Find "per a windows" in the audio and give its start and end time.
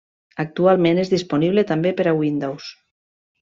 2.01-2.75